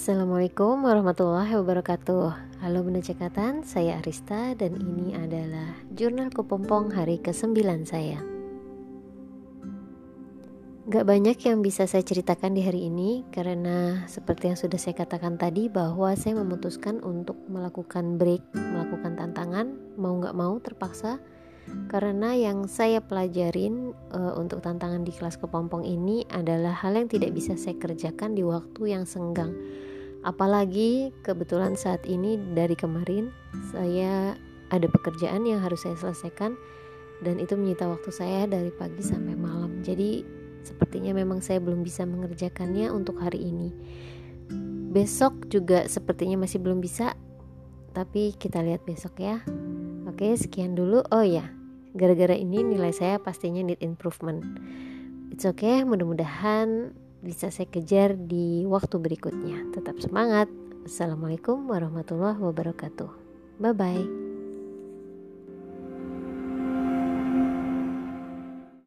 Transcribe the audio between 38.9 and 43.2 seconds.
sampai malam. Jadi sepertinya memang saya belum bisa mengerjakannya untuk